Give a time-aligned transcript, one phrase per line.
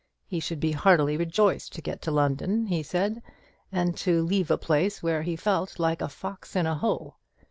[0.25, 3.21] He should be heartily rejoiced to get to London, he said,
[3.71, 7.17] and to leave a place where he felt like a fox in a hole.